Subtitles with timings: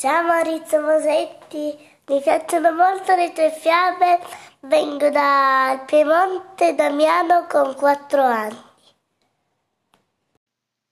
[0.00, 4.18] Ciao Maurizio Mosetti, mi piacciono molto le tue fiabe,
[4.60, 8.56] vengo dal Piemonte Damiano con quattro anni.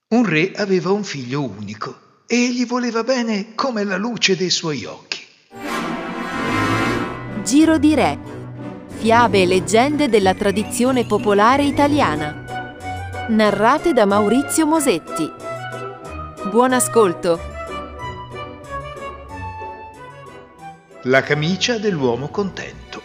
[0.09, 1.95] Un re aveva un figlio unico
[2.27, 5.25] e gli voleva bene come la luce dei suoi occhi.
[7.43, 8.19] Giro di Re.
[8.89, 12.45] Fiabe e leggende della tradizione popolare italiana.
[13.31, 15.33] Narrate da Maurizio Mosetti.
[16.51, 17.57] Buon ascolto!
[21.03, 23.01] La camicia dell'uomo contento.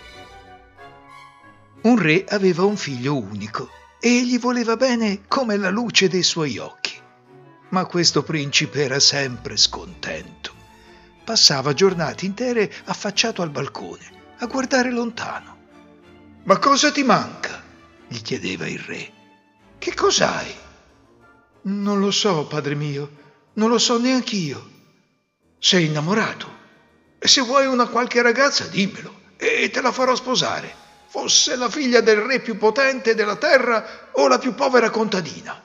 [1.83, 3.69] Un re aveva un figlio unico
[3.99, 6.99] e gli voleva bene come la luce dei suoi occhi.
[7.69, 10.51] Ma questo principe era sempre scontento.
[11.23, 15.57] Passava giornate intere affacciato al balcone, a guardare lontano.
[16.45, 17.61] Ma cosa ti manca?
[18.07, 19.11] gli chiedeva il re.
[19.77, 20.51] Che cos'hai?
[21.63, 23.11] Non lo so, padre mio,
[23.53, 24.71] non lo so neanch'io.
[25.59, 26.61] Sei innamorato?
[27.25, 30.81] Se vuoi una qualche ragazza, dimmelo e te la farò sposare.
[31.07, 35.61] Fosse la figlia del re più potente della terra o la più povera contadina.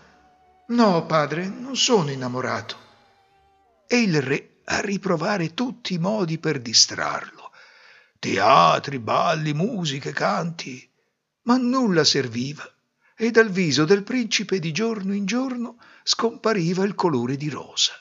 [0.68, 2.76] No, padre, non sono innamorato.
[3.88, 7.50] E il re a riprovare tutti i modi per distrarlo.
[8.20, 10.88] Teatri, balli, musiche, canti.
[11.42, 12.70] Ma nulla serviva
[13.16, 17.94] e dal viso del principe di giorno in giorno scompariva il colore di rosa.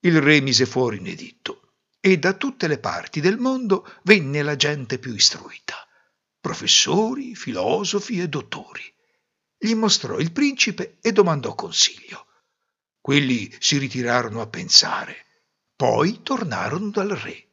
[0.00, 1.61] Il re mise fuori un editto
[2.04, 5.86] e da tutte le parti del mondo venne la gente più istruita,
[6.40, 8.82] professori, filosofi e dottori.
[9.56, 12.26] Gli mostrò il principe e domandò consiglio.
[13.00, 15.26] Quelli si ritirarono a pensare,
[15.76, 17.46] poi tornarono dal re.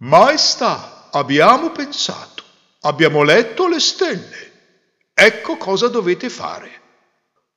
[0.00, 2.44] Maestà, abbiamo pensato,
[2.80, 4.52] abbiamo letto le stelle.
[5.14, 6.82] Ecco cosa dovete fare.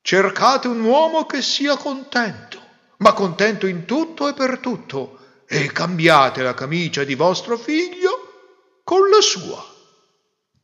[0.02, 2.58] Cercate un uomo che sia contento,
[3.00, 5.19] ma contento in tutto e per tutto,
[5.52, 9.66] e cambiate la camicia di vostro figlio con la sua.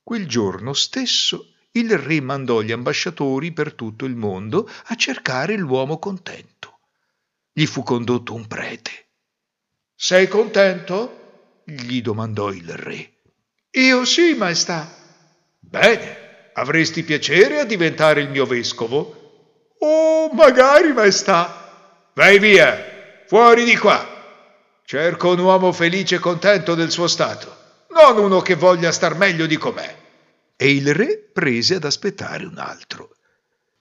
[0.03, 5.98] Quel giorno stesso il re mandò gli ambasciatori per tutto il mondo a cercare l'uomo
[5.98, 6.77] contento.
[7.52, 9.08] Gli fu condotto un prete.
[9.95, 11.23] Sei contento?
[11.65, 13.11] gli domandò il re.
[13.71, 14.88] Io sì, maestà.
[15.59, 19.73] Bene, avresti piacere a diventare il mio vescovo?
[19.80, 22.11] Oh, magari, maestà.
[22.14, 24.14] Vai via, fuori di qua.
[24.87, 29.47] Cerco un uomo felice e contento del suo stato, non uno che voglia star meglio
[29.47, 29.97] di com'è.
[30.55, 33.15] E il re prese ad aspettare un altro.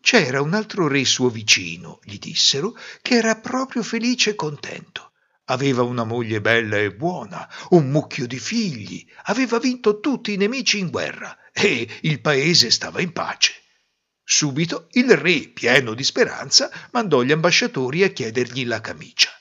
[0.01, 5.13] C'era un altro re suo vicino, gli dissero, che era proprio felice e contento.
[5.49, 10.79] Aveva una moglie bella e buona, un mucchio di figli, aveva vinto tutti i nemici
[10.79, 13.53] in guerra e il paese stava in pace.
[14.25, 19.34] Subito il re, pieno di speranza, mandò gli ambasciatori a chiedergli la camicia.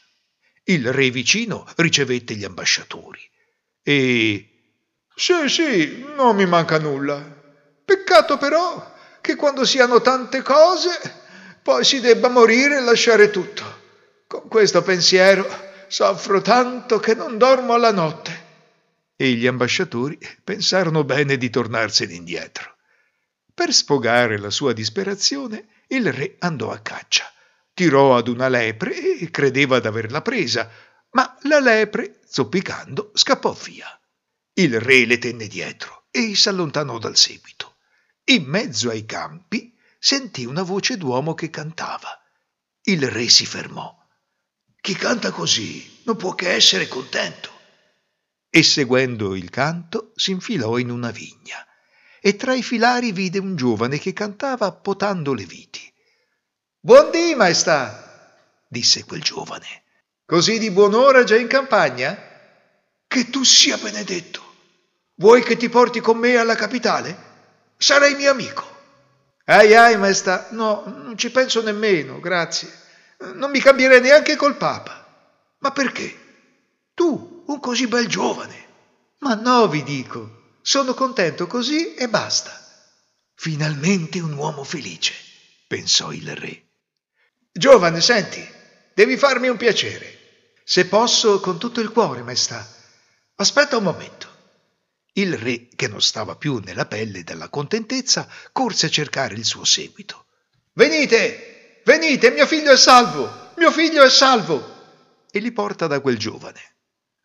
[0.66, 3.20] Il re vicino ricevette gli ambasciatori
[3.84, 4.48] e...
[5.16, 7.22] Sì, sì, non mi manca nulla.
[7.84, 10.90] Peccato però che quando si hanno tante cose
[11.62, 13.82] poi si debba morire e lasciare tutto.
[14.26, 15.46] Con questo pensiero
[15.88, 18.42] soffro tanto che non dormo alla notte.
[19.18, 22.78] E gli ambasciatori pensarono bene di tornarsene indietro.
[23.54, 27.33] Per sfogare la sua disperazione, il re andò a caccia
[27.74, 30.70] tirò ad una lepre e credeva d'averla presa,
[31.12, 33.88] ma la lepre, zoppicando, scappò via.
[34.54, 37.78] Il re le tenne dietro e s'allontanò dal seguito.
[38.26, 42.22] In mezzo ai campi sentì una voce d'uomo che cantava.
[42.84, 43.96] Il re si fermò.
[44.80, 47.52] Chi canta così non può che essere contento.
[48.50, 51.66] E seguendo il canto si infilò in una vigna
[52.26, 55.93] e tra i filari vide un giovane che cantava potando le viti.
[56.86, 58.36] Buondì, maestà,
[58.68, 59.84] disse quel giovane.
[60.26, 62.14] Così di buon'ora già in campagna?
[63.08, 64.44] Che tu sia benedetto.
[65.16, 67.18] Vuoi che ti porti con me alla capitale?
[67.78, 68.68] Sarai mio amico.
[69.46, 72.70] Ai ai, maestà, no, non ci penso nemmeno, grazie.
[73.36, 75.56] Non mi cambierei neanche col Papa.
[75.60, 76.14] Ma perché?
[76.94, 78.68] Tu, un così bel giovane.
[79.20, 82.52] Ma no, vi dico, sono contento così e basta.
[83.36, 85.14] Finalmente un uomo felice,
[85.66, 86.64] pensò il re.
[87.56, 88.44] Giovane, senti,
[88.96, 90.54] devi farmi un piacere.
[90.64, 92.68] Se posso, con tutto il cuore, maestà.
[93.36, 94.28] Aspetta un momento.
[95.14, 99.66] Il re, che non stava più nella pelle della contentezza, corse a cercare il suo
[99.66, 100.26] seguito.
[100.74, 105.26] Venite, venite, mio figlio è salvo, mio figlio è salvo.
[105.30, 106.78] E li porta da quel giovane.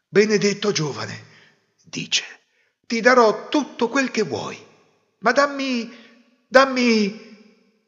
[0.09, 1.25] Benedetto giovane,
[1.85, 2.25] dice,
[2.87, 4.63] ti darò tutto quel che vuoi,
[5.21, 5.91] ma dammi,
[6.47, 7.27] dammi...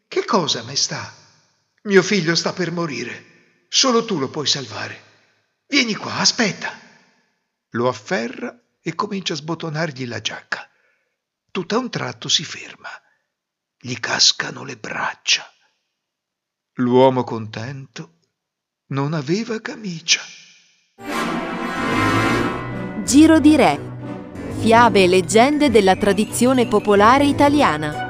[0.09, 1.20] Che cosa, maestà?
[1.83, 3.65] Mio figlio sta per morire.
[3.69, 5.09] Solo tu lo puoi salvare.
[5.67, 6.71] Vieni qua, aspetta.
[7.71, 10.69] Lo afferra e comincia a sbotonargli la giacca.
[11.51, 12.91] Tutto a un tratto si ferma.
[13.79, 15.51] Gli cascano le braccia.
[16.75, 18.19] L'uomo contento
[18.89, 20.21] non aveva camicia.
[23.05, 23.89] Giro di Re.
[24.59, 28.10] Fiabe e leggende della tradizione popolare italiana.